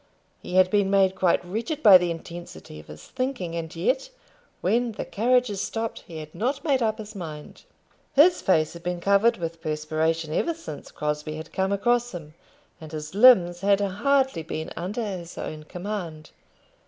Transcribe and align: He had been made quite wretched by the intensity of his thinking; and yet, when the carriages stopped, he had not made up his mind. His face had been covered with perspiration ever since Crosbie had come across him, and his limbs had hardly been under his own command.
He 0.41 0.55
had 0.55 0.71
been 0.71 0.89
made 0.89 1.13
quite 1.13 1.45
wretched 1.45 1.83
by 1.83 1.99
the 1.99 2.09
intensity 2.09 2.79
of 2.79 2.87
his 2.87 3.05
thinking; 3.05 3.53
and 3.55 3.75
yet, 3.75 4.09
when 4.59 4.93
the 4.93 5.05
carriages 5.05 5.61
stopped, 5.61 5.99
he 6.07 6.17
had 6.17 6.33
not 6.33 6.63
made 6.63 6.81
up 6.81 6.97
his 6.97 7.13
mind. 7.13 7.61
His 8.13 8.41
face 8.41 8.73
had 8.73 8.81
been 8.81 8.99
covered 8.99 9.37
with 9.37 9.61
perspiration 9.61 10.33
ever 10.33 10.55
since 10.55 10.89
Crosbie 10.89 11.35
had 11.35 11.53
come 11.53 11.71
across 11.71 12.15
him, 12.15 12.33
and 12.81 12.91
his 12.91 13.13
limbs 13.13 13.61
had 13.61 13.79
hardly 13.79 14.41
been 14.41 14.71
under 14.75 15.05
his 15.05 15.37
own 15.37 15.65
command. 15.65 16.31